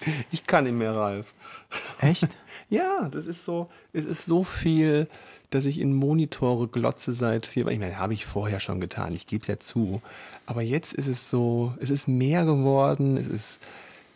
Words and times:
Ich 0.30 0.46
kann 0.46 0.64
nicht 0.64 0.74
mehr, 0.74 0.94
Ralf. 0.94 1.34
Echt? 2.00 2.36
ja, 2.68 3.08
das 3.08 3.26
ist 3.26 3.44
so, 3.44 3.68
es 3.92 4.04
ist 4.04 4.26
so 4.26 4.44
viel, 4.44 5.08
dass 5.50 5.66
ich 5.66 5.80
in 5.80 5.94
Monitore 5.94 6.68
glotze 6.68 7.12
seit 7.12 7.46
vier, 7.46 7.66
ich 7.68 7.78
meine, 7.78 7.98
habe 7.98 8.14
ich 8.14 8.26
vorher 8.26 8.60
schon 8.60 8.80
getan, 8.80 9.14
ich 9.14 9.26
gebe 9.26 9.42
es 9.42 9.48
ja 9.48 9.58
zu. 9.58 10.02
Aber 10.46 10.62
jetzt 10.62 10.92
ist 10.92 11.06
es 11.06 11.30
so, 11.30 11.74
es 11.80 11.90
ist 11.90 12.08
mehr 12.08 12.44
geworden, 12.44 13.16
es 13.16 13.28
ist 13.28 13.60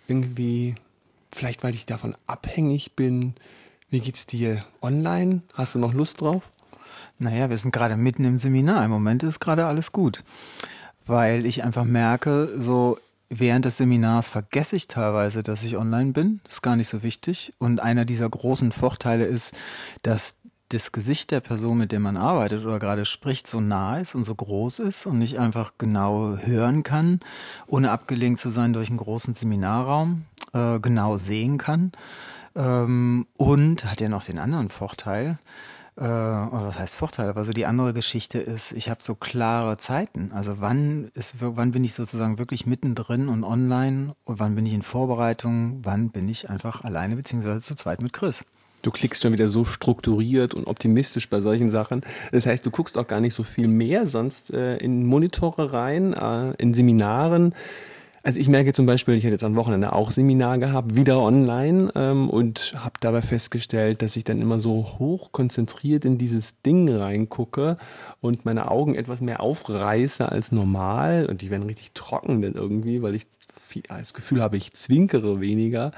irgendwie, 0.08 0.74
vielleicht 1.30 1.62
weil 1.62 1.74
ich 1.74 1.86
davon 1.86 2.14
abhängig 2.26 2.92
bin. 2.94 3.34
Wie 3.90 4.00
geht's 4.00 4.26
dir 4.26 4.64
online? 4.80 5.42
Hast 5.54 5.74
du 5.74 5.78
noch 5.78 5.94
Lust 5.94 6.20
drauf? 6.20 6.50
Naja, 7.18 7.50
wir 7.50 7.58
sind 7.58 7.72
gerade 7.72 7.96
mitten 7.96 8.24
im 8.24 8.36
Seminar. 8.36 8.84
Im 8.84 8.90
Moment 8.90 9.22
ist 9.22 9.40
gerade 9.40 9.66
alles 9.66 9.92
gut. 9.92 10.24
Weil 11.06 11.46
ich 11.46 11.62
einfach 11.62 11.84
merke, 11.84 12.48
so 12.56 12.98
während 13.38 13.64
des 13.64 13.78
Seminars 13.78 14.28
vergesse 14.28 14.76
ich 14.76 14.88
teilweise, 14.88 15.42
dass 15.42 15.64
ich 15.64 15.76
online 15.76 16.12
bin. 16.12 16.40
Das 16.44 16.54
ist 16.54 16.62
gar 16.62 16.76
nicht 16.76 16.88
so 16.88 17.02
wichtig. 17.02 17.52
Und 17.58 17.80
einer 17.80 18.04
dieser 18.04 18.28
großen 18.28 18.72
Vorteile 18.72 19.24
ist, 19.24 19.54
dass 20.02 20.34
das 20.68 20.92
Gesicht 20.92 21.30
der 21.30 21.40
Person, 21.40 21.78
mit 21.78 21.92
der 21.92 22.00
man 22.00 22.16
arbeitet 22.16 22.64
oder 22.64 22.78
gerade 22.78 23.04
spricht, 23.04 23.46
so 23.46 23.60
nah 23.60 23.98
ist 23.98 24.14
und 24.14 24.24
so 24.24 24.34
groß 24.34 24.78
ist 24.80 25.06
und 25.06 25.18
nicht 25.18 25.38
einfach 25.38 25.72
genau 25.78 26.36
hören 26.36 26.82
kann, 26.82 27.20
ohne 27.66 27.90
abgelenkt 27.90 28.40
zu 28.40 28.50
sein 28.50 28.72
durch 28.72 28.88
einen 28.88 28.98
großen 28.98 29.34
Seminarraum, 29.34 30.24
äh, 30.52 30.78
genau 30.80 31.16
sehen 31.16 31.58
kann. 31.58 31.92
Ähm, 32.54 33.26
und 33.36 33.84
hat 33.84 34.00
ja 34.00 34.08
noch 34.08 34.24
den 34.24 34.38
anderen 34.38 34.68
Vorteil, 34.68 35.38
äh, 35.96 36.02
oder 36.02 36.66
was 36.68 36.78
heißt 36.78 36.96
Vorteil, 36.96 37.28
aber 37.28 37.44
so 37.44 37.52
die 37.52 37.66
andere 37.66 37.92
Geschichte 37.92 38.38
ist, 38.38 38.72
ich 38.72 38.88
habe 38.88 39.02
so 39.02 39.14
klare 39.14 39.76
Zeiten. 39.76 40.30
Also 40.32 40.60
wann 40.60 41.10
ist, 41.14 41.36
wann 41.40 41.72
bin 41.72 41.84
ich 41.84 41.94
sozusagen 41.94 42.38
wirklich 42.38 42.66
mittendrin 42.66 43.28
und 43.28 43.44
online 43.44 44.14
und 44.24 44.40
wann 44.40 44.54
bin 44.54 44.66
ich 44.66 44.72
in 44.72 44.82
Vorbereitung, 44.82 45.80
wann 45.82 46.10
bin 46.10 46.28
ich 46.28 46.48
einfach 46.48 46.84
alleine 46.84 47.16
beziehungsweise 47.16 47.60
zu 47.60 47.74
zweit 47.74 48.00
mit 48.00 48.12
Chris. 48.12 48.44
Du 48.82 48.90
klickst 48.90 49.22
schon 49.22 49.32
wieder 49.32 49.48
so 49.48 49.64
strukturiert 49.64 50.54
und 50.54 50.66
optimistisch 50.66 51.28
bei 51.28 51.40
solchen 51.40 51.70
Sachen. 51.70 52.02
Das 52.32 52.46
heißt, 52.46 52.66
du 52.66 52.70
guckst 52.70 52.98
auch 52.98 53.06
gar 53.06 53.20
nicht 53.20 53.34
so 53.34 53.44
viel 53.44 53.68
mehr 53.68 54.06
sonst 54.06 54.52
äh, 54.52 54.76
in 54.78 55.06
Monitore 55.06 55.72
rein, 55.72 56.14
äh, 56.14 56.52
in 56.58 56.74
Seminaren. 56.74 57.54
Also 58.24 58.38
ich 58.38 58.48
merke 58.48 58.72
zum 58.72 58.86
Beispiel, 58.86 59.14
ich 59.14 59.24
hatte 59.24 59.32
jetzt 59.32 59.42
am 59.42 59.56
Wochenende 59.56 59.92
auch 59.92 60.12
Seminar 60.12 60.58
gehabt, 60.58 60.94
wieder 60.94 61.20
online 61.20 61.90
ähm, 61.96 62.30
und 62.30 62.72
habe 62.76 62.94
dabei 63.00 63.20
festgestellt, 63.20 64.00
dass 64.00 64.14
ich 64.14 64.22
dann 64.22 64.40
immer 64.40 64.60
so 64.60 64.96
hoch 65.00 65.32
konzentriert 65.32 66.04
in 66.04 66.18
dieses 66.18 66.60
Ding 66.62 66.88
reingucke 66.88 67.78
und 68.20 68.44
meine 68.44 68.70
Augen 68.70 68.94
etwas 68.94 69.20
mehr 69.20 69.40
aufreiße 69.40 70.30
als 70.30 70.52
normal 70.52 71.26
und 71.26 71.42
die 71.42 71.50
werden 71.50 71.64
richtig 71.64 71.92
trocken 71.94 72.42
dann 72.42 72.52
irgendwie, 72.52 73.02
weil 73.02 73.16
ich 73.16 73.26
viel, 73.60 73.82
das 73.88 74.14
Gefühl 74.14 74.40
habe, 74.40 74.56
ich 74.56 74.72
zwinkere 74.72 75.40
weniger. 75.40 75.90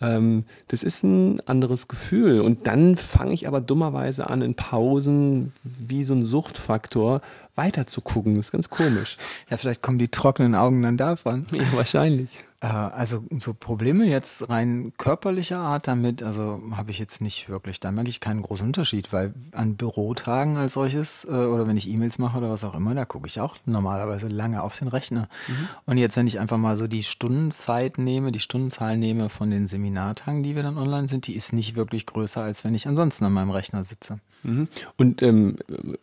Ähm, 0.00 0.46
das 0.66 0.82
ist 0.82 1.04
ein 1.04 1.40
anderes 1.46 1.86
Gefühl 1.86 2.40
und 2.40 2.66
dann 2.66 2.96
fange 2.96 3.34
ich 3.34 3.46
aber 3.46 3.60
dummerweise 3.60 4.28
an 4.28 4.42
in 4.42 4.56
Pausen 4.56 5.52
wie 5.62 6.02
so 6.02 6.14
ein 6.14 6.24
Suchtfaktor 6.24 7.20
weiter 7.58 7.86
zu 7.86 8.00
gucken. 8.00 8.36
Das 8.36 8.46
ist 8.46 8.52
ganz 8.52 8.70
komisch. 8.70 9.18
Ja, 9.50 9.58
vielleicht 9.58 9.82
kommen 9.82 9.98
die 9.98 10.08
trockenen 10.08 10.54
Augen 10.54 10.80
dann 10.80 10.96
davon. 10.96 11.46
Ja, 11.52 11.64
wahrscheinlich. 11.74 12.30
Äh, 12.60 12.66
also 12.66 13.24
so 13.38 13.54
Probleme 13.54 14.04
jetzt 14.06 14.48
rein 14.48 14.92
körperlicher 14.98 15.58
Art 15.58 15.86
damit, 15.86 16.22
also 16.22 16.60
habe 16.72 16.90
ich 16.90 16.98
jetzt 16.98 17.20
nicht 17.20 17.48
wirklich. 17.48 17.78
Da 17.78 17.92
merke 17.92 18.10
ich 18.10 18.20
keinen 18.20 18.42
großen 18.42 18.66
Unterschied, 18.66 19.12
weil 19.12 19.32
an 19.52 19.76
Bürotagen 19.76 20.56
als 20.56 20.72
solches 20.72 21.24
äh, 21.24 21.28
oder 21.28 21.68
wenn 21.68 21.76
ich 21.76 21.88
E-Mails 21.88 22.18
mache 22.18 22.38
oder 22.38 22.50
was 22.50 22.64
auch 22.64 22.74
immer, 22.74 22.94
da 22.94 23.04
gucke 23.04 23.28
ich 23.28 23.40
auch 23.40 23.56
normalerweise 23.64 24.26
lange 24.26 24.62
auf 24.62 24.76
den 24.76 24.88
Rechner. 24.88 25.28
Mhm. 25.46 25.68
Und 25.86 25.98
jetzt, 25.98 26.16
wenn 26.16 26.26
ich 26.26 26.40
einfach 26.40 26.58
mal 26.58 26.76
so 26.76 26.88
die 26.88 27.04
Stundenzeit 27.04 27.98
nehme, 27.98 28.32
die 28.32 28.40
Stundenzahl 28.40 28.96
nehme 28.96 29.28
von 29.28 29.50
den 29.50 29.66
Seminartagen, 29.66 30.42
die 30.42 30.56
wir 30.56 30.64
dann 30.64 30.78
online 30.78 31.06
sind, 31.06 31.28
die 31.28 31.36
ist 31.36 31.52
nicht 31.52 31.76
wirklich 31.76 32.06
größer, 32.06 32.42
als 32.42 32.64
wenn 32.64 32.74
ich 32.74 32.88
ansonsten 32.88 33.24
an 33.24 33.32
meinem 33.32 33.50
Rechner 33.50 33.84
sitze. 33.84 34.18
Mhm. 34.42 34.68
Und 34.96 35.22
ähm, 35.22 35.56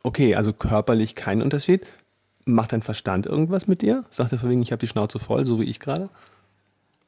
okay, 0.03 0.35
also 0.35 0.53
körperlich 0.53 1.15
kein 1.15 1.41
Unterschied. 1.41 1.85
Macht 2.45 2.73
dein 2.73 2.81
Verstand 2.81 3.25
irgendwas 3.25 3.67
mit 3.67 3.81
dir? 3.81 4.05
Sagt 4.11 4.31
er 4.31 4.43
wegen, 4.43 4.61
ich 4.61 4.71
habe 4.71 4.79
die 4.79 4.87
Schnauze 4.87 5.19
voll, 5.19 5.45
so 5.45 5.59
wie 5.59 5.65
ich 5.65 5.79
gerade? 5.79 6.09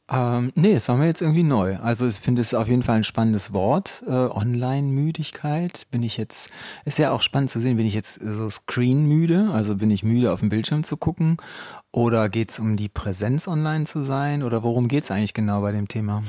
Ähm, 0.09 0.53
nee, 0.55 0.73
das 0.73 0.87
war 0.87 0.95
mir 0.95 1.05
jetzt 1.05 1.21
irgendwie 1.21 1.43
neu. 1.43 1.77
Also 1.77 2.07
ich 2.07 2.15
finde 2.15 2.41
es 2.41 2.53
auf 2.53 2.69
jeden 2.69 2.81
Fall 2.81 2.97
ein 2.97 3.03
spannendes 3.03 3.51
Wort. 3.51 4.03
Äh, 4.07 4.11
Online-Müdigkeit. 4.11 5.85
Bin 5.91 6.01
ich 6.01 6.17
jetzt, 6.17 6.49
ist 6.85 6.97
ja 6.97 7.11
auch 7.11 7.21
spannend 7.21 7.49
zu 7.49 7.59
sehen, 7.59 7.75
bin 7.75 7.85
ich 7.85 7.93
jetzt 7.93 8.19
so 8.21 8.49
screen-müde? 8.49 9.49
Also 9.51 9.75
bin 9.75 9.91
ich 9.91 10.03
müde, 10.03 10.31
auf 10.31 10.39
dem 10.39 10.49
Bildschirm 10.49 10.83
zu 10.83 10.95
gucken? 10.95 11.37
Oder 11.91 12.29
geht 12.29 12.51
es 12.51 12.59
um 12.59 12.77
die 12.77 12.89
Präsenz 12.89 13.47
online 13.47 13.83
zu 13.85 14.01
sein? 14.01 14.43
Oder 14.43 14.63
worum 14.63 14.87
geht 14.87 15.03
es 15.03 15.11
eigentlich 15.11 15.33
genau 15.33 15.61
bei 15.61 15.73
dem 15.73 15.89
Thema? 15.89 16.23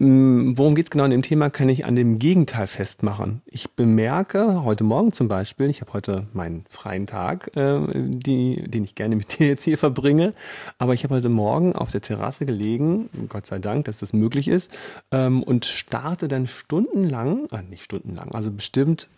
Mm, 0.00 0.56
worum 0.56 0.74
geht 0.76 0.86
es 0.86 0.90
genau 0.90 1.04
in 1.04 1.10
dem 1.10 1.20
Thema, 1.20 1.50
kann 1.50 1.68
ich 1.68 1.84
an 1.84 1.94
dem 1.94 2.18
Gegenteil 2.18 2.66
festmachen. 2.66 3.42
Ich 3.44 3.72
bemerke 3.72 4.64
heute 4.64 4.82
Morgen 4.82 5.12
zum 5.12 5.28
Beispiel, 5.28 5.68
ich 5.68 5.82
habe 5.82 5.92
heute 5.92 6.26
meinen 6.32 6.64
freien 6.70 7.06
Tag, 7.06 7.54
äh, 7.54 7.80
die, 7.94 8.62
den 8.66 8.82
ich 8.82 8.94
gerne 8.94 9.14
mit 9.14 9.38
dir 9.38 9.48
jetzt 9.48 9.64
hier 9.64 9.76
verbringe, 9.76 10.32
aber 10.78 10.94
ich 10.94 11.04
habe 11.04 11.16
heute 11.16 11.28
Morgen 11.28 11.74
auf 11.74 11.90
der 11.90 12.00
Terrasse 12.00 12.46
gelegen, 12.46 13.10
Gott 13.28 13.44
sei 13.44 13.58
Dank, 13.58 13.84
dass 13.84 13.98
das 13.98 14.14
möglich 14.14 14.48
ist, 14.48 14.72
ähm, 15.10 15.42
und 15.42 15.66
starte 15.66 16.28
dann 16.28 16.46
stundenlang, 16.46 17.46
äh, 17.52 17.60
nicht 17.68 17.84
stundenlang, 17.84 18.30
also 18.32 18.50
bestimmt 18.50 19.10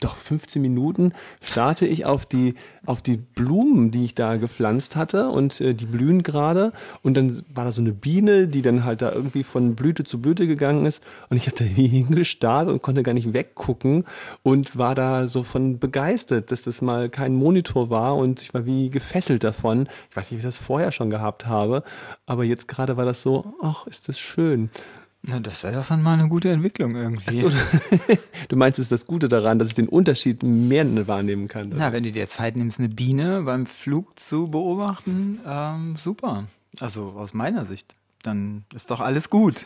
doch 0.00 0.16
15 0.16 0.62
Minuten 0.62 1.12
starte 1.40 1.86
ich 1.86 2.06
auf 2.06 2.26
die 2.26 2.54
auf 2.86 3.02
die 3.02 3.16
Blumen, 3.16 3.90
die 3.90 4.04
ich 4.04 4.14
da 4.14 4.36
gepflanzt 4.36 4.96
hatte 4.96 5.28
und 5.28 5.60
äh, 5.60 5.74
die 5.74 5.84
blühen 5.84 6.22
gerade 6.22 6.72
und 7.02 7.14
dann 7.16 7.42
war 7.52 7.64
da 7.64 7.72
so 7.72 7.82
eine 7.82 7.92
Biene, 7.92 8.48
die 8.48 8.62
dann 8.62 8.84
halt 8.84 9.02
da 9.02 9.12
irgendwie 9.12 9.44
von 9.44 9.74
Blüte 9.74 10.04
zu 10.04 10.20
Blüte 10.20 10.46
gegangen 10.46 10.86
ist 10.86 11.02
und 11.28 11.36
ich 11.36 11.46
hatte 11.46 11.64
hingestarrt 11.64 12.68
und 12.68 12.80
konnte 12.82 13.02
gar 13.02 13.12
nicht 13.12 13.32
weggucken 13.32 14.04
und 14.42 14.78
war 14.78 14.94
da 14.94 15.28
so 15.28 15.42
von 15.42 15.78
begeistert, 15.78 16.50
dass 16.50 16.62
das 16.62 16.80
mal 16.80 17.10
kein 17.10 17.34
Monitor 17.34 17.90
war 17.90 18.16
und 18.16 18.42
ich 18.42 18.54
war 18.54 18.64
wie 18.64 18.90
gefesselt 18.90 19.44
davon. 19.44 19.88
Ich 20.10 20.16
weiß 20.16 20.30
nicht, 20.30 20.32
wie 20.32 20.36
ich 20.36 20.42
das 20.44 20.56
vorher 20.56 20.92
schon 20.92 21.10
gehabt 21.10 21.46
habe, 21.46 21.82
aber 22.26 22.44
jetzt 22.44 22.68
gerade 22.68 22.96
war 22.96 23.04
das 23.04 23.22
so, 23.22 23.54
ach, 23.62 23.86
ist 23.86 24.08
das 24.08 24.18
schön. 24.18 24.70
Na, 25.22 25.40
das 25.40 25.64
wäre 25.64 25.74
doch 25.74 25.86
dann 25.86 26.02
mal 26.02 26.18
eine 26.18 26.28
gute 26.28 26.50
Entwicklung 26.50 26.94
irgendwie. 26.94 27.38
So, 27.38 27.50
du 28.48 28.56
meinst, 28.56 28.78
es 28.78 28.84
ist 28.84 28.92
das 28.92 29.06
Gute 29.06 29.28
daran, 29.28 29.58
dass 29.58 29.68
ich 29.68 29.74
den 29.74 29.88
Unterschied 29.88 30.42
mehr 30.42 31.08
wahrnehmen 31.08 31.48
kann? 31.48 31.72
Na, 31.74 31.92
wenn 31.92 32.04
du 32.04 32.12
dir 32.12 32.28
Zeit 32.28 32.56
nimmst, 32.56 32.78
eine 32.78 32.88
Biene 32.88 33.42
beim 33.42 33.66
Flug 33.66 34.18
zu 34.18 34.48
beobachten, 34.48 35.40
ähm, 35.46 35.96
super. 35.96 36.46
Also 36.80 37.14
aus 37.16 37.34
meiner 37.34 37.64
Sicht. 37.64 37.96
Dann 38.22 38.64
ist 38.74 38.90
doch 38.90 39.00
alles 39.00 39.30
gut. 39.30 39.64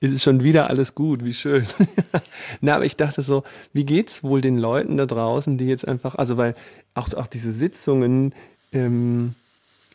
es 0.00 0.10
ist 0.12 0.22
schon 0.22 0.42
wieder 0.42 0.70
alles 0.70 0.94
gut, 0.94 1.24
wie 1.24 1.32
schön. 1.32 1.66
Na, 2.60 2.76
aber 2.76 2.84
ich 2.84 2.96
dachte 2.96 3.22
so, 3.22 3.42
wie 3.72 3.84
geht's 3.84 4.22
wohl 4.22 4.40
den 4.40 4.58
Leuten 4.58 4.96
da 4.96 5.06
draußen, 5.06 5.58
die 5.58 5.66
jetzt 5.66 5.86
einfach, 5.86 6.14
also 6.16 6.36
weil 6.36 6.54
auch, 6.94 7.12
auch 7.14 7.26
diese 7.26 7.52
Sitzungen, 7.52 8.34
ähm, 8.72 9.34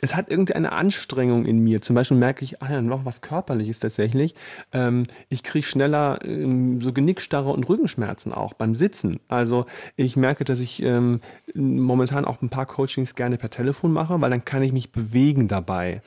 es 0.02 0.16
hat 0.16 0.30
irgendeine 0.30 0.72
Anstrengung 0.72 1.46
in 1.46 1.60
mir. 1.60 1.82
Zum 1.82 1.96
Beispiel 1.96 2.18
merke 2.18 2.44
ich, 2.44 2.62
ah 2.62 2.72
ja, 2.72 2.82
noch 2.82 3.06
was 3.06 3.22
Körperliches 3.22 3.80
tatsächlich. 3.80 4.36
Ähm, 4.72 5.08
ich 5.30 5.44
kriege 5.44 5.66
schneller 5.66 6.20
ähm, 6.24 6.82
so 6.82 6.94
Genickstarre 6.94 7.50
und 7.50 7.68
Rückenschmerzen 7.68 8.34
auch 8.34 8.54
beim 8.54 8.76
Sitzen. 8.76 9.20
Also 9.28 9.66
ich 9.96 10.16
merke, 10.16 10.46
dass 10.46 10.60
ich 10.60 10.82
ähm, 10.84 11.22
momentan 11.56 12.26
auch 12.26 12.42
ein 12.42 12.50
paar 12.50 12.66
Coachings 12.66 13.16
gerne 13.16 13.38
per 13.38 13.50
Telefon 13.50 13.92
mache, 13.92 14.20
weil 14.22 14.30
dann 14.30 14.46
kann 14.46 14.64
ich 14.64 14.72
mich 14.72 14.92
bewegen 14.92 15.48
dabei. 15.48 16.02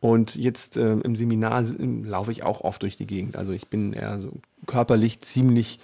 Und 0.00 0.36
jetzt 0.36 0.76
ähm, 0.76 1.02
im 1.02 1.16
Seminar 1.16 1.62
laufe 1.78 2.32
ich 2.32 2.42
auch 2.42 2.62
oft 2.62 2.82
durch 2.82 2.96
die 2.96 3.06
Gegend. 3.06 3.36
Also 3.36 3.52
ich 3.52 3.68
bin 3.68 3.92
eher 3.92 4.20
so 4.20 4.32
körperlich 4.66 5.20
ziemlich 5.20 5.80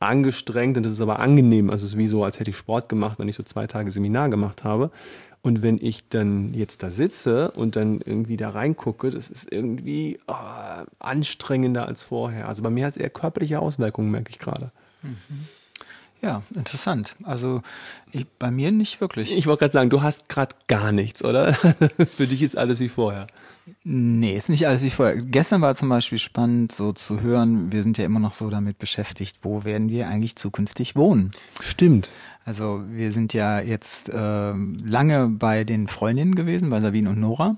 angestrengt 0.00 0.78
und 0.78 0.84
das 0.84 0.92
ist 0.92 1.00
aber 1.00 1.18
angenehm. 1.18 1.70
Also 1.70 1.84
es 1.84 1.92
ist 1.92 1.98
wie 1.98 2.06
so, 2.06 2.24
als 2.24 2.40
hätte 2.40 2.50
ich 2.50 2.56
Sport 2.56 2.88
gemacht, 2.88 3.18
wenn 3.18 3.28
ich 3.28 3.36
so 3.36 3.42
zwei 3.42 3.66
Tage 3.66 3.90
Seminar 3.90 4.30
gemacht 4.30 4.64
habe. 4.64 4.90
Und 5.42 5.62
wenn 5.62 5.78
ich 5.80 6.08
dann 6.08 6.52
jetzt 6.52 6.82
da 6.82 6.90
sitze 6.90 7.50
und 7.52 7.74
dann 7.76 8.00
irgendwie 8.00 8.36
da 8.36 8.50
reingucke, 8.50 9.10
das 9.10 9.30
ist 9.30 9.50
irgendwie 9.50 10.18
oh, 10.26 10.34
anstrengender 10.98 11.86
als 11.86 12.02
vorher. 12.02 12.48
Also 12.48 12.62
bei 12.62 12.70
mir 12.70 12.84
hat 12.84 12.92
es 12.92 12.96
eher 12.98 13.10
körperliche 13.10 13.60
Auswirkungen, 13.60 14.10
merke 14.10 14.30
ich 14.30 14.38
gerade. 14.38 14.70
Mhm. 15.02 15.46
Ja, 16.22 16.42
interessant. 16.54 17.16
Also 17.22 17.62
ich, 18.12 18.26
bei 18.38 18.50
mir 18.50 18.72
nicht 18.72 19.00
wirklich. 19.00 19.34
Ich 19.34 19.46
wollte 19.46 19.60
gerade 19.60 19.72
sagen, 19.72 19.90
du 19.90 20.02
hast 20.02 20.28
gerade 20.28 20.54
gar 20.68 20.92
nichts, 20.92 21.24
oder? 21.24 21.54
Für 21.54 22.26
dich 22.26 22.42
ist 22.42 22.58
alles 22.58 22.78
wie 22.78 22.90
vorher. 22.90 23.26
Nee, 23.84 24.36
ist 24.36 24.50
nicht 24.50 24.66
alles 24.66 24.82
wie 24.82 24.90
vorher. 24.90 25.16
Gestern 25.16 25.62
war 25.62 25.74
zum 25.74 25.88
Beispiel 25.88 26.18
spannend, 26.18 26.72
so 26.72 26.92
zu 26.92 27.22
hören, 27.22 27.72
wir 27.72 27.82
sind 27.82 27.96
ja 27.96 28.04
immer 28.04 28.20
noch 28.20 28.34
so 28.34 28.50
damit 28.50 28.78
beschäftigt, 28.78 29.38
wo 29.42 29.64
werden 29.64 29.88
wir 29.88 30.08
eigentlich 30.08 30.36
zukünftig 30.36 30.96
wohnen? 30.96 31.30
Stimmt. 31.60 32.10
Also 32.46 32.82
wir 32.90 33.12
sind 33.12 33.34
ja 33.34 33.60
jetzt 33.60 34.08
äh, 34.08 34.52
lange 34.52 35.28
bei 35.28 35.62
den 35.64 35.86
Freundinnen 35.86 36.34
gewesen, 36.34 36.70
bei 36.70 36.80
Sabine 36.80 37.10
und 37.10 37.20
Nora. 37.20 37.50
Mhm. 37.50 37.56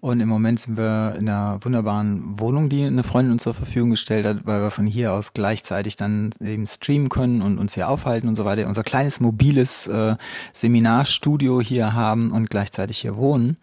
Und 0.00 0.20
im 0.20 0.28
Moment 0.28 0.60
sind 0.60 0.78
wir 0.78 1.14
in 1.18 1.28
einer 1.28 1.58
wunderbaren 1.62 2.40
Wohnung, 2.40 2.70
die 2.70 2.84
eine 2.84 3.02
Freundin 3.02 3.32
uns 3.32 3.42
zur 3.42 3.52
Verfügung 3.52 3.90
gestellt 3.90 4.24
hat, 4.26 4.46
weil 4.46 4.62
wir 4.62 4.70
von 4.70 4.86
hier 4.86 5.12
aus 5.12 5.34
gleichzeitig 5.34 5.96
dann 5.96 6.30
eben 6.40 6.66
streamen 6.66 7.10
können 7.10 7.42
und 7.42 7.58
uns 7.58 7.74
hier 7.74 7.88
aufhalten 7.88 8.26
und 8.26 8.34
so 8.34 8.46
weiter. 8.46 8.66
Unser 8.66 8.82
kleines 8.82 9.20
mobiles 9.20 9.86
äh, 9.88 10.16
Seminarstudio 10.54 11.60
hier 11.60 11.92
haben 11.92 12.32
und 12.32 12.48
gleichzeitig 12.48 12.98
hier 12.98 13.16
wohnen. 13.16 13.58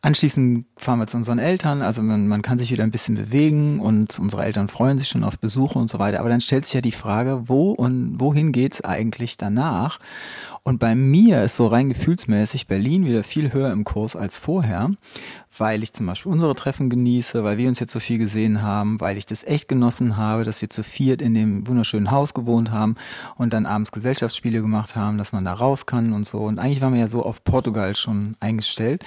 Anschließend 0.00 0.64
fahren 0.78 0.98
wir 0.98 1.08
zu 1.08 1.18
unseren 1.18 1.38
Eltern. 1.38 1.82
Also 1.82 2.02
man, 2.02 2.26
man 2.26 2.40
kann 2.40 2.58
sich 2.58 2.72
wieder 2.72 2.84
ein 2.84 2.90
bisschen 2.90 3.16
bewegen 3.16 3.80
und 3.80 4.18
unsere 4.18 4.44
Eltern 4.44 4.68
freuen 4.68 4.98
sich 4.98 5.08
schon 5.08 5.24
auf 5.24 5.38
Besuche 5.38 5.78
und 5.78 5.90
so 5.90 5.98
weiter. 5.98 6.20
Aber 6.20 6.30
dann 6.30 6.40
stellt 6.40 6.64
sich 6.64 6.74
ja 6.74 6.80
die 6.80 6.90
Frage, 6.90 7.48
wo 7.48 7.72
und 7.72 8.18
wohin 8.18 8.52
geht's 8.52 8.80
eigentlich 8.80 9.36
danach? 9.36 9.89
Nach. 9.90 10.00
Und 10.62 10.78
bei 10.78 10.94
mir 10.94 11.42
ist 11.42 11.56
so 11.56 11.66
rein 11.66 11.88
gefühlsmäßig 11.88 12.66
Berlin 12.66 13.06
wieder 13.06 13.22
viel 13.22 13.52
höher 13.52 13.72
im 13.72 13.84
Kurs 13.84 14.14
als 14.14 14.36
vorher, 14.36 14.90
weil 15.60 15.82
ich 15.82 15.92
zum 15.92 16.06
Beispiel 16.06 16.32
unsere 16.32 16.54
Treffen 16.54 16.88
genieße, 16.88 17.44
weil 17.44 17.58
wir 17.58 17.68
uns 17.68 17.78
jetzt 17.78 17.92
so 17.92 18.00
viel 18.00 18.18
gesehen 18.18 18.62
haben, 18.62 19.00
weil 19.00 19.18
ich 19.18 19.26
das 19.26 19.44
echt 19.44 19.68
genossen 19.68 20.16
habe, 20.16 20.44
dass 20.44 20.62
wir 20.62 20.70
zu 20.70 20.82
viert 20.82 21.20
in 21.20 21.34
dem 21.34 21.66
wunderschönen 21.66 22.10
Haus 22.10 22.34
gewohnt 22.34 22.70
haben 22.70 22.96
und 23.36 23.52
dann 23.52 23.66
abends 23.66 23.92
Gesellschaftsspiele 23.92 24.62
gemacht 24.62 24.96
haben, 24.96 25.18
dass 25.18 25.32
man 25.32 25.44
da 25.44 25.52
raus 25.52 25.86
kann 25.86 26.12
und 26.12 26.26
so. 26.26 26.38
Und 26.38 26.58
eigentlich 26.58 26.80
waren 26.80 26.94
wir 26.94 27.00
ja 27.00 27.08
so 27.08 27.24
auf 27.24 27.44
Portugal 27.44 27.94
schon 27.94 28.36
eingestellt. 28.40 29.04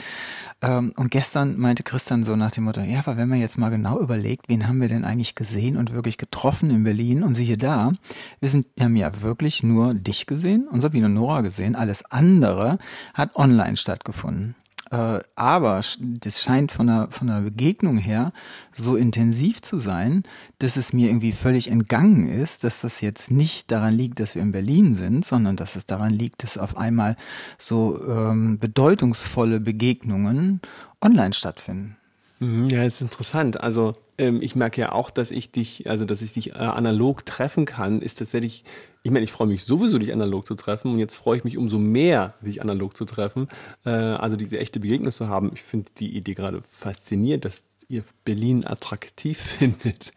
Ähm, 0.62 0.94
und 0.96 1.12
gestern 1.12 1.58
meinte 1.58 1.84
Christian 1.84 2.24
so 2.24 2.36
nach 2.36 2.52
dem 2.52 2.66
Motto, 2.66 2.82
ja, 2.82 3.00
aber 3.00 3.18
wenn 3.18 3.30
man 3.30 3.40
jetzt 3.40 3.58
mal 3.58 3.70
genau 3.70 4.00
überlegt, 4.00 4.48
wen 4.48 4.68
haben 4.68 4.80
wir 4.80 4.88
denn 4.88 5.04
eigentlich 5.04 5.36
gesehen 5.36 5.76
und 5.76 5.94
wirklich 5.94 6.18
getroffen 6.18 6.70
in 6.70 6.84
Berlin 6.84 7.24
und 7.24 7.34
siehe 7.34 7.58
da, 7.58 7.92
wir 8.40 8.50
sind, 8.50 8.68
wir 8.76 8.86
haben 8.86 8.96
ja 8.96 9.22
wirklich 9.22 9.64
nur 9.64 9.94
dich 9.94 10.26
gesehen 10.28 10.68
und 10.68 10.82
Sabine 10.82 11.08
und 11.08 11.16
Nora 11.16 11.42
gesehen, 11.42 11.76
alles 11.76 12.06
andere 12.06 12.78
hat 13.14 13.36
online 13.36 13.76
stattgefunden. 13.76 14.56
Äh, 14.94 15.22
aber 15.36 15.82
das 16.00 16.42
scheint 16.44 16.72
von 16.72 16.86
der, 16.86 17.08
von 17.10 17.26
der 17.26 17.42
Begegnung 17.42 17.98
her 17.98 18.32
so 18.72 18.96
intensiv 18.96 19.60
zu 19.62 19.80
sein, 19.80 20.22
dass 20.60 20.78
es 20.78 20.94
mir 20.94 21.08
irgendwie 21.08 21.32
völlig 21.32 21.72
entgangen 21.72 22.30
ist, 22.30 22.64
dass 22.64 22.82
das 22.82 23.02
jetzt 23.02 23.32
nicht 23.32 23.72
daran 23.72 23.96
liegt, 23.96 24.20
dass 24.20 24.36
wir 24.36 24.44
in 24.44 24.52
Berlin 24.52 24.94
sind, 24.94 25.26
sondern 25.26 25.56
dass 25.56 25.76
es 25.76 25.88
daran 25.88 26.14
liegt, 26.14 26.44
dass 26.44 26.60
auf 26.60 26.78
einmal 26.78 27.16
so 27.58 28.00
ähm, 28.08 28.60
bedeutungsvolle 28.60 29.60
Begegnungen 29.60 30.62
online 31.02 31.34
stattfinden. 31.34 31.98
Mhm, 32.40 32.68
ja, 32.68 32.84
ist 32.84 33.02
interessant. 33.02 33.62
Also 33.62 33.94
ähm, 34.20 34.44
ich 34.44 34.56
merke 34.56 34.80
ja 34.80 34.92
auch, 34.92 35.10
dass 35.10 35.32
ich 35.32 35.52
dich, 35.52 35.90
also 35.90 36.06
dass 36.06 36.22
ich 36.22 36.34
dich 36.34 36.52
äh, 36.52 36.54
analog 36.54 37.26
treffen 37.26 37.66
kann, 37.66 38.00
ist 38.00 38.20
tatsächlich, 38.20 38.64
ich 39.04 39.12
meine, 39.12 39.26
ich 39.26 39.32
freue 39.34 39.48
mich 39.48 39.64
sowieso, 39.64 40.00
dich 40.00 40.14
analog 40.14 40.48
zu 40.48 40.56
treffen 40.56 40.92
und 40.94 41.00
jetzt 41.00 41.16
freue 41.16 41.38
ich 41.38 41.44
mich 41.44 41.58
umso 41.58 41.78
mehr, 41.78 42.36
dich 42.42 42.62
analog 42.62 42.96
zu 42.96 43.04
treffen, 43.04 43.50
äh, 43.86 43.90
also 43.90 44.38
diese 44.38 44.58
echte 44.58 44.80
Begegnung 44.80 45.12
zu 45.12 45.28
haben. 45.28 45.52
Ich 45.54 45.62
finde 45.62 45.92
die 46.00 46.16
Idee 46.16 46.34
gerade 46.34 46.62
faszinierend, 46.62 47.44
dass 47.44 47.64
ihr 47.90 48.06
Berlin 48.24 48.66
attraktiv 48.66 49.38
findet. 49.60 50.14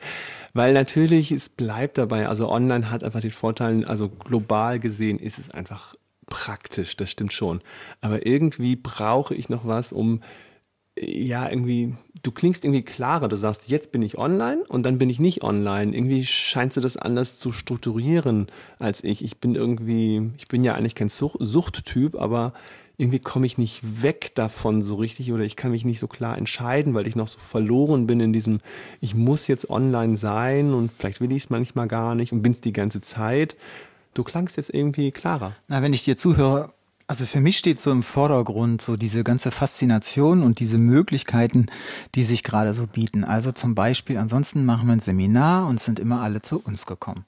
Weil 0.54 0.72
natürlich, 0.72 1.32
es 1.32 1.48
bleibt 1.48 1.98
dabei, 1.98 2.28
also 2.28 2.48
online 2.48 2.90
hat 2.90 3.02
einfach 3.02 3.20
den 3.20 3.32
Vorteil, 3.32 3.84
also 3.84 4.08
global 4.08 4.78
gesehen 4.78 5.18
ist 5.18 5.38
es 5.38 5.50
einfach 5.50 5.96
praktisch, 6.26 6.96
das 6.96 7.10
stimmt 7.10 7.32
schon. 7.32 7.60
Aber 8.00 8.24
irgendwie 8.24 8.76
brauche 8.76 9.34
ich 9.34 9.48
noch 9.48 9.66
was, 9.66 9.92
um 9.92 10.22
ja, 10.98 11.48
irgendwie, 11.48 11.94
du 12.22 12.30
klingst 12.32 12.64
irgendwie 12.64 12.82
klarer. 12.82 13.28
Du 13.28 13.36
sagst, 13.36 13.68
jetzt 13.68 13.92
bin 13.92 14.02
ich 14.02 14.18
online 14.18 14.64
und 14.68 14.84
dann 14.84 14.98
bin 14.98 15.10
ich 15.10 15.20
nicht 15.20 15.42
online. 15.42 15.94
Irgendwie 15.94 16.24
scheinst 16.24 16.76
du 16.76 16.80
das 16.80 16.96
anders 16.96 17.38
zu 17.38 17.52
strukturieren 17.52 18.46
als 18.78 19.04
ich. 19.04 19.22
Ich 19.24 19.38
bin 19.38 19.54
irgendwie, 19.54 20.30
ich 20.38 20.48
bin 20.48 20.64
ja 20.64 20.74
eigentlich 20.74 20.94
kein 20.94 21.08
Such 21.08 21.36
Suchttyp, 21.40 22.16
aber 22.16 22.52
irgendwie 22.98 23.18
komme 23.18 23.44
ich 23.44 23.58
nicht 23.58 24.02
weg 24.02 24.34
davon 24.34 24.82
so 24.82 24.94
richtig 24.94 25.30
oder 25.32 25.44
ich 25.44 25.56
kann 25.56 25.70
mich 25.70 25.84
nicht 25.84 25.98
so 25.98 26.06
klar 26.06 26.38
entscheiden, 26.38 26.94
weil 26.94 27.06
ich 27.06 27.14
noch 27.14 27.28
so 27.28 27.38
verloren 27.38 28.06
bin 28.06 28.20
in 28.20 28.32
diesem, 28.32 28.60
ich 29.02 29.14
muss 29.14 29.48
jetzt 29.48 29.68
online 29.68 30.16
sein 30.16 30.72
und 30.72 30.90
vielleicht 30.90 31.20
will 31.20 31.30
ich 31.32 31.44
es 31.44 31.50
manchmal 31.50 31.88
gar 31.88 32.14
nicht 32.14 32.32
und 32.32 32.42
bin 32.42 32.52
es 32.52 32.62
die 32.62 32.72
ganze 32.72 33.02
Zeit. 33.02 33.56
Du 34.14 34.24
klangst 34.24 34.56
jetzt 34.56 34.72
irgendwie 34.72 35.10
klarer. 35.10 35.54
Na, 35.68 35.82
wenn 35.82 35.92
ich 35.92 36.04
dir 36.04 36.16
zuhöre, 36.16 36.72
also 37.08 37.24
für 37.24 37.40
mich 37.40 37.56
steht 37.56 37.78
so 37.78 37.92
im 37.92 38.02
Vordergrund 38.02 38.82
so 38.82 38.96
diese 38.96 39.22
ganze 39.22 39.50
Faszination 39.50 40.42
und 40.42 40.58
diese 40.58 40.78
Möglichkeiten, 40.78 41.66
die 42.14 42.24
sich 42.24 42.42
gerade 42.42 42.74
so 42.74 42.86
bieten. 42.86 43.22
Also 43.22 43.52
zum 43.52 43.74
Beispiel, 43.74 44.18
ansonsten 44.18 44.64
machen 44.64 44.86
wir 44.88 44.92
ein 44.92 45.00
Seminar 45.00 45.66
und 45.68 45.80
sind 45.80 46.00
immer 46.00 46.20
alle 46.20 46.42
zu 46.42 46.60
uns 46.60 46.86
gekommen. 46.86 47.24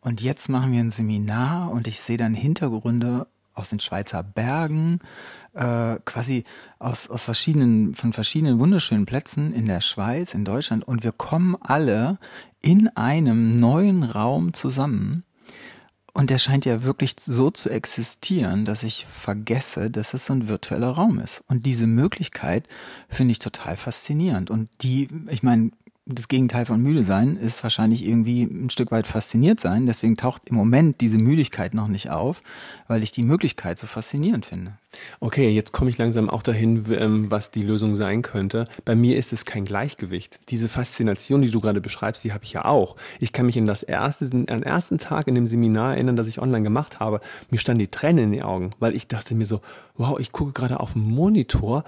Und 0.00 0.20
jetzt 0.20 0.48
machen 0.48 0.72
wir 0.72 0.80
ein 0.80 0.90
Seminar 0.90 1.70
und 1.70 1.86
ich 1.86 2.00
sehe 2.00 2.18
dann 2.18 2.34
Hintergründe 2.34 3.26
aus 3.54 3.70
den 3.70 3.80
Schweizer 3.80 4.22
Bergen, 4.22 5.00
äh, 5.54 5.96
quasi 6.04 6.44
aus, 6.78 7.08
aus 7.08 7.24
verschiedenen, 7.24 7.94
von 7.94 8.12
verschiedenen 8.12 8.60
wunderschönen 8.60 9.06
Plätzen 9.06 9.52
in 9.52 9.66
der 9.66 9.80
Schweiz, 9.80 10.34
in 10.34 10.44
Deutschland 10.44 10.86
und 10.86 11.02
wir 11.02 11.12
kommen 11.12 11.56
alle 11.60 12.18
in 12.60 12.88
einem 12.88 13.58
neuen 13.58 14.04
Raum 14.04 14.52
zusammen 14.52 15.24
und 16.14 16.30
der 16.30 16.38
scheint 16.38 16.64
ja 16.64 16.82
wirklich 16.82 17.14
so 17.20 17.50
zu 17.50 17.70
existieren, 17.70 18.64
dass 18.64 18.82
ich 18.82 19.06
vergesse, 19.06 19.90
dass 19.90 20.14
es 20.14 20.26
so 20.26 20.34
ein 20.34 20.48
virtueller 20.48 20.90
Raum 20.90 21.18
ist. 21.20 21.42
Und 21.48 21.66
diese 21.66 21.86
Möglichkeit 21.86 22.66
finde 23.08 23.32
ich 23.32 23.38
total 23.38 23.76
faszinierend. 23.76 24.50
Und 24.50 24.68
die, 24.82 25.08
ich 25.28 25.42
meine, 25.42 25.70
das 26.10 26.28
Gegenteil 26.28 26.64
von 26.64 26.80
müde 26.80 27.04
sein 27.04 27.36
ist 27.36 27.62
wahrscheinlich 27.62 28.06
irgendwie 28.06 28.42
ein 28.42 28.70
Stück 28.70 28.90
weit 28.90 29.06
fasziniert 29.06 29.60
sein. 29.60 29.84
Deswegen 29.84 30.16
taucht 30.16 30.48
im 30.48 30.56
Moment 30.56 31.02
diese 31.02 31.18
Müdigkeit 31.18 31.74
noch 31.74 31.88
nicht 31.88 32.10
auf, 32.10 32.42
weil 32.86 33.02
ich 33.02 33.12
die 33.12 33.22
Möglichkeit 33.22 33.78
so 33.78 33.86
faszinierend 33.86 34.46
finde. 34.46 34.78
Okay, 35.20 35.50
jetzt 35.50 35.72
komme 35.72 35.90
ich 35.90 35.98
langsam 35.98 36.30
auch 36.30 36.42
dahin, 36.42 36.86
ähm, 36.98 37.30
was 37.30 37.50
die 37.50 37.62
Lösung 37.62 37.94
sein 37.94 38.22
könnte. 38.22 38.66
Bei 38.86 38.94
mir 38.94 39.18
ist 39.18 39.34
es 39.34 39.44
kein 39.44 39.66
Gleichgewicht. 39.66 40.40
Diese 40.48 40.70
Faszination, 40.70 41.42
die 41.42 41.50
du 41.50 41.60
gerade 41.60 41.82
beschreibst, 41.82 42.24
die 42.24 42.32
habe 42.32 42.44
ich 42.44 42.54
ja 42.54 42.64
auch. 42.64 42.96
Ich 43.20 43.32
kann 43.34 43.44
mich 43.44 43.58
in 43.58 43.66
das 43.66 43.82
erste, 43.82 44.24
an 44.24 44.46
den 44.46 44.62
ersten 44.62 44.96
Tag 44.96 45.28
in 45.28 45.34
dem 45.34 45.46
Seminar 45.46 45.94
erinnern, 45.94 46.16
das 46.16 46.26
ich 46.26 46.40
online 46.40 46.64
gemacht 46.64 47.00
habe. 47.00 47.20
Mir 47.50 47.58
standen 47.58 47.80
die 47.80 47.90
Tränen 47.90 48.24
in 48.24 48.32
den 48.32 48.42
Augen, 48.42 48.70
weil 48.78 48.94
ich 48.94 49.08
dachte 49.08 49.34
mir 49.34 49.44
so, 49.44 49.60
wow, 49.98 50.18
ich 50.18 50.32
gucke 50.32 50.52
gerade 50.52 50.80
auf 50.80 50.94
den 50.94 51.02
Monitor 51.02 51.84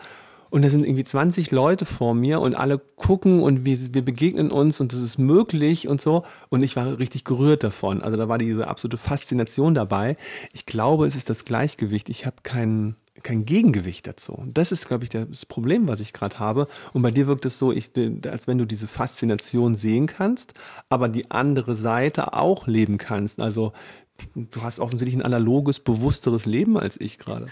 und 0.50 0.62
da 0.62 0.69
sind 0.69 0.85
irgendwie 0.85 1.05
20 1.05 1.52
Leute 1.52 1.87
vor 1.87 2.14
mir 2.14 2.40
und 2.40 2.54
alle 2.57 2.78
gucken 2.78 3.40
und 3.40 3.64
wir, 3.64 3.95
wir 3.95 4.04
begegnen 4.04 4.50
uns 4.50 4.80
und 4.80 4.92
das 4.92 5.00
ist 5.00 5.16
möglich 5.16 5.87
und 5.87 6.00
so. 6.00 6.25
Und 6.49 6.64
ich 6.64 6.75
war 6.75 6.99
richtig 6.99 7.25
gerührt 7.25 7.62
davon. 7.62 8.02
Also 8.02 8.16
da 8.16 8.28
war 8.28 8.37
diese 8.37 8.66
absolute 8.66 8.99
Faszination 8.99 9.75
dabei. 9.75 10.16
Ich 10.52 10.66
glaube, 10.66 11.07
es 11.07 11.14
ist 11.14 11.30
das 11.30 11.45
Gleichgewicht. 11.45 12.09
Ich 12.09 12.26
habe 12.26 12.37
kein, 12.42 12.97
kein 13.23 13.45
Gegengewicht 13.45 14.09
dazu. 14.09 14.42
Das 14.49 14.73
ist, 14.73 14.88
glaube 14.88 15.04
ich, 15.04 15.11
das 15.11 15.47
Problem, 15.47 15.87
was 15.87 16.00
ich 16.00 16.12
gerade 16.12 16.40
habe. 16.40 16.66
Und 16.92 17.02
bei 17.02 17.12
dir 17.12 17.28
wirkt 17.28 17.47
es 17.47 17.59
so, 17.59 17.71
ich, 17.71 17.92
als 18.26 18.49
wenn 18.49 18.59
du 18.59 18.64
diese 18.64 18.88
Faszination 18.88 19.76
sehen 19.76 20.07
kannst, 20.07 20.54
aber 20.88 21.09
die 21.09 21.30
andere 21.30 21.76
Seite 21.76 22.35
auch 22.35 22.66
leben 22.66 22.99
kannst. 22.99 23.40
Also 23.40 23.73
du 24.35 24.62
hast 24.62 24.80
offensichtlich 24.80 25.14
ein 25.14 25.25
analoges, 25.25 25.78
bewussteres 25.78 26.45
Leben 26.45 26.76
als 26.76 27.00
ich 27.00 27.19
gerade. 27.19 27.47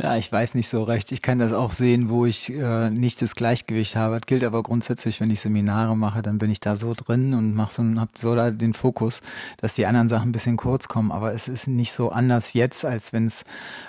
Ja, 0.00 0.16
ich 0.16 0.30
weiß 0.30 0.54
nicht 0.54 0.68
so 0.68 0.84
recht. 0.84 1.10
Ich 1.10 1.22
kann 1.22 1.40
das 1.40 1.52
auch 1.52 1.72
sehen, 1.72 2.08
wo 2.08 2.24
ich 2.24 2.54
äh, 2.54 2.88
nicht 2.88 3.20
das 3.20 3.34
Gleichgewicht 3.34 3.96
habe. 3.96 4.20
Das 4.20 4.26
gilt 4.26 4.44
aber 4.44 4.62
grundsätzlich, 4.62 5.20
wenn 5.20 5.30
ich 5.30 5.40
Seminare 5.40 5.96
mache, 5.96 6.22
dann 6.22 6.38
bin 6.38 6.50
ich 6.50 6.60
da 6.60 6.76
so 6.76 6.94
drin 6.94 7.34
und 7.34 7.52
mache 7.54 7.72
so, 7.72 7.82
hab 8.00 8.16
so 8.16 8.36
da 8.36 8.52
den 8.52 8.74
Fokus, 8.74 9.22
dass 9.56 9.74
die 9.74 9.86
anderen 9.86 10.08
Sachen 10.08 10.28
ein 10.28 10.32
bisschen 10.32 10.56
kurz 10.56 10.86
kommen. 10.86 11.10
Aber 11.10 11.32
es 11.34 11.48
ist 11.48 11.66
nicht 11.66 11.92
so 11.92 12.10
anders 12.10 12.52
jetzt, 12.52 12.84
als 12.84 13.12
wenn 13.12 13.26
es 13.26 13.42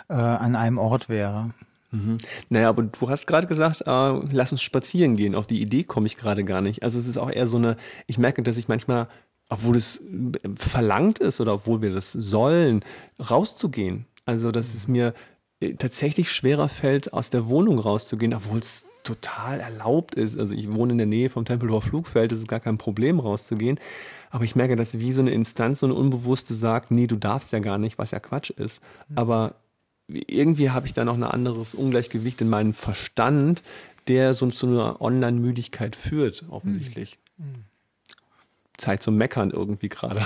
äh, 0.09 0.13
an 0.13 0.55
einem 0.55 0.79
Ort 0.79 1.09
wäre. 1.09 1.51
Mhm. 1.91 2.17
Naja, 2.49 2.69
aber 2.69 2.83
du 2.83 3.07
hast 3.07 3.27
gerade 3.27 3.45
gesagt, 3.45 3.81
äh, 3.85 4.11
lass 4.31 4.51
uns 4.51 4.63
spazieren 4.63 5.15
gehen. 5.15 5.35
Auf 5.35 5.45
die 5.45 5.61
Idee 5.61 5.83
komme 5.83 6.07
ich 6.07 6.17
gerade 6.17 6.43
gar 6.43 6.61
nicht. 6.61 6.81
Also 6.81 6.97
es 6.97 7.07
ist 7.07 7.17
auch 7.17 7.29
eher 7.29 7.45
so 7.45 7.57
eine, 7.57 7.77
ich 8.07 8.17
merke, 8.17 8.41
dass 8.41 8.57
ich 8.57 8.67
manchmal, 8.67 9.07
obwohl 9.47 9.75
es 9.75 10.01
verlangt 10.55 11.19
ist 11.19 11.39
oder 11.39 11.53
obwohl 11.53 11.83
wir 11.83 11.93
das 11.93 12.11
sollen, 12.13 12.83
rauszugehen. 13.19 14.07
Also, 14.25 14.51
dass 14.51 14.75
es 14.75 14.87
mir 14.87 15.07
äh, 15.07 15.13
tatsächlich 15.77 16.31
schwerer 16.31 16.69
fällt, 16.69 17.13
aus 17.13 17.29
der 17.29 17.47
Wohnung 17.47 17.79
rauszugehen, 17.79 18.33
obwohl 18.33 18.59
es 18.59 18.85
total 19.03 19.59
erlaubt 19.59 20.15
ist. 20.15 20.37
Also 20.37 20.53
ich 20.53 20.71
wohne 20.71 20.93
in 20.93 20.97
der 20.97 21.07
Nähe 21.07 21.29
vom 21.29 21.45
Tempelhofer 21.45 21.89
Flugfeld, 21.89 22.31
es 22.31 22.39
ist 22.39 22.47
gar 22.47 22.59
kein 22.59 22.77
Problem 22.77 23.19
rauszugehen. 23.19 23.79
Aber 24.29 24.43
ich 24.43 24.55
merke, 24.55 24.75
dass 24.75 24.99
wie 24.99 25.11
so 25.11 25.21
eine 25.21 25.31
Instanz, 25.31 25.79
so 25.79 25.87
eine 25.87 25.95
Unbewusste 25.95 26.53
sagt, 26.53 26.91
nee, 26.91 27.07
du 27.07 27.15
darfst 27.15 27.51
ja 27.51 27.59
gar 27.59 27.77
nicht, 27.77 27.97
was 27.97 28.11
ja 28.11 28.19
Quatsch 28.19 28.51
ist. 28.51 28.81
Mhm. 29.09 29.17
Aber 29.17 29.55
irgendwie 30.07 30.69
habe 30.69 30.85
ich 30.85 30.93
da 30.93 31.05
noch 31.05 31.15
ein 31.15 31.23
anderes 31.23 31.73
Ungleichgewicht 31.73 32.41
in 32.41 32.49
meinem 32.49 32.73
Verstand, 32.73 33.63
der 34.07 34.33
so 34.33 34.49
zu 34.49 34.67
einer 34.67 35.01
Online-Müdigkeit 35.01 35.95
führt, 35.95 36.45
offensichtlich. 36.49 37.19
Mhm. 37.37 37.65
Zeit 38.79 39.03
zum 39.03 39.17
Meckern 39.17 39.51
irgendwie 39.51 39.89
gerade. 39.89 40.25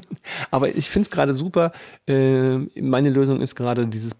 Aber 0.50 0.74
ich 0.74 0.88
finde 0.88 1.06
es 1.06 1.10
gerade 1.10 1.34
super. 1.34 1.72
Äh, 2.06 2.58
meine 2.80 3.10
Lösung 3.10 3.40
ist 3.40 3.54
gerade 3.54 3.86
dieses 3.86 4.12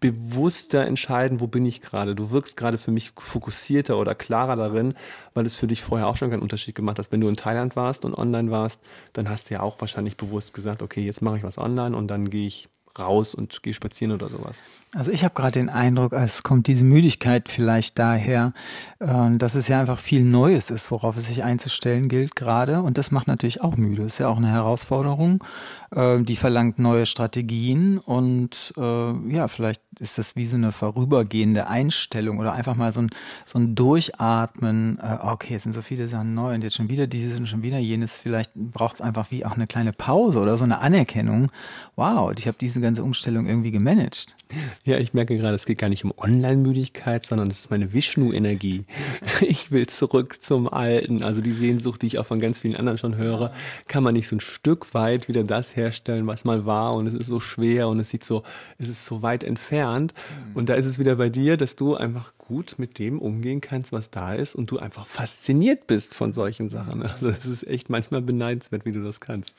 bewusster 0.00 0.86
entscheiden, 0.86 1.40
wo 1.40 1.46
bin 1.46 1.66
ich 1.66 1.80
gerade. 1.80 2.14
Du 2.14 2.30
wirkst 2.30 2.56
gerade 2.56 2.78
für 2.78 2.90
mich 2.90 3.12
fokussierter 3.16 3.98
oder 3.98 4.14
klarer 4.14 4.56
darin, 4.56 4.94
weil 5.34 5.46
es 5.46 5.56
für 5.56 5.66
dich 5.66 5.82
vorher 5.82 6.06
auch 6.06 6.16
schon 6.16 6.30
keinen 6.30 6.42
Unterschied 6.42 6.74
gemacht 6.74 6.98
hat. 6.98 7.10
Wenn 7.12 7.20
du 7.20 7.28
in 7.28 7.36
Thailand 7.36 7.76
warst 7.76 8.04
und 8.04 8.14
online 8.14 8.50
warst, 8.50 8.80
dann 9.12 9.28
hast 9.28 9.50
du 9.50 9.54
ja 9.54 9.60
auch 9.60 9.80
wahrscheinlich 9.80 10.16
bewusst 10.16 10.54
gesagt, 10.54 10.82
okay, 10.82 11.02
jetzt 11.02 11.22
mache 11.22 11.38
ich 11.38 11.42
was 11.42 11.58
online 11.58 11.96
und 11.96 12.08
dann 12.08 12.30
gehe 12.30 12.46
ich 12.46 12.68
raus 12.98 13.34
und 13.34 13.62
gehe 13.62 13.74
spazieren 13.74 14.12
oder 14.12 14.28
sowas. 14.28 14.62
Also 14.94 15.10
ich 15.10 15.22
habe 15.22 15.34
gerade 15.34 15.52
den 15.52 15.68
Eindruck, 15.68 16.12
es 16.12 16.42
kommt 16.42 16.66
diese 16.66 16.84
Müdigkeit 16.84 17.48
vielleicht 17.48 17.98
daher, 17.98 18.52
äh, 19.00 19.36
dass 19.36 19.54
es 19.54 19.68
ja 19.68 19.80
einfach 19.80 19.98
viel 19.98 20.24
Neues 20.24 20.70
ist, 20.70 20.90
worauf 20.90 21.16
es 21.16 21.26
sich 21.26 21.44
einzustellen 21.44 22.08
gilt 22.08 22.36
gerade. 22.36 22.82
Und 22.82 22.96
das 22.96 23.10
macht 23.10 23.28
natürlich 23.28 23.60
auch 23.60 23.76
müde. 23.76 24.02
Ist 24.02 24.18
ja 24.18 24.28
auch 24.28 24.38
eine 24.38 24.50
Herausforderung. 24.50 25.44
Äh, 25.90 26.22
die 26.22 26.36
verlangt 26.36 26.78
neue 26.78 27.06
Strategien 27.06 27.98
und 27.98 28.72
äh, 28.76 29.32
ja, 29.32 29.48
vielleicht 29.48 29.82
ist 30.00 30.18
das 30.18 30.36
wie 30.36 30.44
so 30.44 30.56
eine 30.56 30.72
vorübergehende 30.72 31.68
Einstellung 31.68 32.38
oder 32.38 32.52
einfach 32.52 32.76
mal 32.76 32.92
so 32.92 33.00
ein, 33.00 33.10
so 33.44 33.58
ein 33.58 33.74
Durchatmen. 33.74 34.98
Äh, 35.02 35.18
okay, 35.22 35.54
jetzt 35.54 35.64
sind 35.64 35.72
so 35.72 35.82
viele 35.82 36.08
Sachen 36.08 36.34
neu 36.34 36.54
und 36.54 36.62
jetzt 36.62 36.76
schon 36.76 36.88
wieder 36.88 37.06
dieses 37.06 37.38
und 37.38 37.46
schon 37.46 37.62
wieder 37.62 37.78
jenes. 37.78 38.20
Vielleicht 38.20 38.54
braucht 38.54 38.96
es 38.96 39.00
einfach 39.00 39.30
wie 39.30 39.44
auch 39.44 39.52
eine 39.52 39.66
kleine 39.66 39.92
Pause 39.92 40.40
oder 40.40 40.56
so 40.58 40.64
eine 40.64 40.78
Anerkennung. 40.78 41.50
Wow, 41.96 42.32
ich 42.36 42.46
habe 42.46 42.56
diese 42.60 42.80
ganze 42.88 43.04
Umstellung 43.04 43.46
irgendwie 43.46 43.70
gemanagt. 43.70 44.34
Ja, 44.82 44.96
ich 44.96 45.12
merke 45.12 45.36
gerade, 45.36 45.54
es 45.54 45.66
geht 45.66 45.76
gar 45.76 45.90
nicht 45.90 46.04
um 46.04 46.12
Online-Müdigkeit, 46.16 47.26
sondern 47.26 47.50
es 47.50 47.60
ist 47.60 47.70
meine 47.70 47.92
Vishnu-Energie. 47.92 48.84
Ich 49.40 49.70
will 49.70 49.86
zurück 49.86 50.40
zum 50.40 50.68
Alten. 50.68 51.22
Also 51.22 51.42
die 51.42 51.52
Sehnsucht, 51.52 52.02
die 52.02 52.06
ich 52.06 52.18
auch 52.18 52.26
von 52.26 52.40
ganz 52.40 52.58
vielen 52.58 52.76
anderen 52.76 52.98
schon 52.98 53.16
höre, 53.16 53.52
kann 53.86 54.02
man 54.02 54.14
nicht 54.14 54.26
so 54.26 54.36
ein 54.36 54.40
Stück 54.40 54.94
weit 54.94 55.28
wieder 55.28 55.44
das 55.44 55.76
herstellen, 55.76 56.26
was 56.26 56.44
mal 56.44 56.64
war 56.64 56.94
und 56.94 57.06
es 57.06 57.14
ist 57.14 57.26
so 57.26 57.40
schwer 57.40 57.88
und 57.88 58.00
es 58.00 58.10
sieht 58.10 58.24
so, 58.24 58.42
es 58.78 58.88
ist 58.88 59.04
so 59.04 59.22
weit 59.22 59.44
entfernt. 59.44 60.14
Und 60.54 60.70
da 60.70 60.74
ist 60.74 60.86
es 60.86 60.98
wieder 60.98 61.16
bei 61.16 61.28
dir, 61.28 61.56
dass 61.56 61.76
du 61.76 61.94
einfach 61.94 62.32
gut 62.38 62.76
mit 62.78 62.98
dem 62.98 63.18
umgehen 63.18 63.60
kannst, 63.60 63.92
was 63.92 64.10
da 64.10 64.34
ist 64.34 64.56
und 64.56 64.70
du 64.70 64.78
einfach 64.78 65.06
fasziniert 65.06 65.86
bist 65.86 66.14
von 66.14 66.32
solchen 66.32 66.70
Sachen. 66.70 67.02
Also 67.02 67.28
es 67.28 67.46
ist 67.46 67.66
echt 67.66 67.90
manchmal 67.90 68.22
beneidenswert, 68.22 68.86
wie 68.86 68.92
du 68.92 69.04
das 69.04 69.20
kannst. 69.20 69.54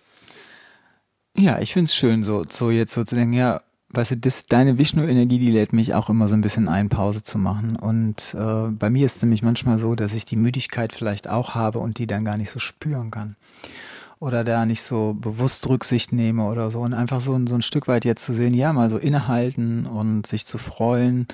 Ja, 1.39 1.59
ich 1.59 1.71
find's 1.71 1.95
schön, 1.95 2.21
so, 2.21 2.43
so 2.49 2.69
jetzt 2.69 2.93
so 2.93 3.05
zu 3.05 3.15
denken, 3.15 3.31
ja, 3.31 3.61
weißt 3.91 4.11
du, 4.11 4.17
das, 4.17 4.45
deine 4.45 4.77
Vishnu-Energie, 4.77 5.39
die 5.39 5.51
lädt 5.51 5.71
mich 5.71 5.93
auch 5.93 6.09
immer 6.09 6.27
so 6.27 6.35
ein 6.35 6.41
bisschen 6.41 6.67
ein, 6.67 6.89
Pause 6.89 7.23
zu 7.23 7.37
machen. 7.37 7.77
Und 7.77 8.35
äh, 8.37 8.67
bei 8.67 8.89
mir 8.89 9.05
ist 9.05 9.15
es 9.15 9.21
nämlich 9.21 9.41
manchmal 9.41 9.77
so, 9.77 9.95
dass 9.95 10.13
ich 10.13 10.25
die 10.25 10.35
Müdigkeit 10.35 10.91
vielleicht 10.91 11.29
auch 11.29 11.55
habe 11.55 11.79
und 11.79 11.97
die 11.97 12.07
dann 12.07 12.25
gar 12.25 12.35
nicht 12.35 12.49
so 12.49 12.59
spüren 12.59 13.09
kann. 13.09 13.37
Oder 14.19 14.43
da 14.43 14.65
nicht 14.65 14.81
so 14.81 15.13
bewusst 15.13 15.69
Rücksicht 15.69 16.11
nehme 16.11 16.43
oder 16.43 16.71
so. 16.71 16.81
Und 16.81 16.93
einfach 16.93 17.21
so, 17.21 17.39
so 17.47 17.55
ein 17.55 17.61
Stück 17.61 17.87
weit 17.87 18.03
jetzt 18.03 18.25
zu 18.25 18.33
sehen, 18.33 18.53
ja, 18.53 18.73
mal 18.73 18.89
so 18.89 18.97
innehalten 18.97 19.85
und 19.85 20.27
sich 20.27 20.45
zu 20.45 20.57
freuen 20.57 21.25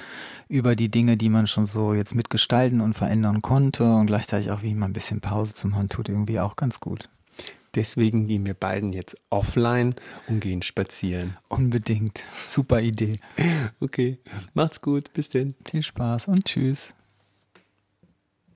über 0.48 0.76
die 0.76 0.90
Dinge, 0.90 1.18
die 1.18 1.30
man 1.30 1.48
schon 1.48 1.66
so 1.66 1.96
jetzt 1.96 2.14
mitgestalten 2.14 2.80
und 2.80 2.94
verändern 2.94 3.42
konnte. 3.42 3.92
Und 3.96 4.06
gleichzeitig 4.06 4.52
auch 4.52 4.62
wie 4.62 4.76
mal 4.76 4.86
ein 4.86 4.94
bisschen 4.94 5.20
Pause 5.20 5.56
zu 5.56 5.68
machen, 5.68 5.90
tut 5.90 6.10
irgendwie 6.10 6.40
auch 6.40 6.56
ganz 6.56 6.80
gut. 6.80 7.10
Deswegen 7.76 8.28
gehen 8.28 8.46
wir 8.46 8.54
beiden 8.54 8.94
jetzt 8.94 9.18
offline 9.30 9.96
und 10.28 10.40
gehen 10.40 10.62
spazieren. 10.62 11.38
Unbedingt. 11.50 12.24
Super 12.48 12.82
Idee. 12.82 13.20
Okay. 13.80 14.20
Macht's 14.54 14.82
gut. 14.82 15.12
Bis 15.14 15.30
denn. 15.30 15.56
Viel 15.70 15.84
Spaß 15.84 16.28
und 16.30 16.46
tschüss. 16.46 16.96